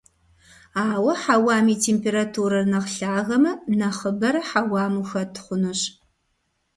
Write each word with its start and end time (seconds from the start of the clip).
Ауэ 0.89 1.13
хьэуам 1.21 1.65
и 1.73 1.75
температурэр 1.85 2.63
нэхъ 2.71 2.89
лъагэмэ, 3.13 3.51
нэхъыбэрэ 3.77 4.41
хьэуам 4.47 4.93
ухэт 5.01 5.33
хъунущ. 5.43 5.81